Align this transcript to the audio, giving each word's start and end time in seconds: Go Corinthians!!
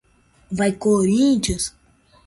Go 0.57 0.71
Corinthians!! 0.79 1.73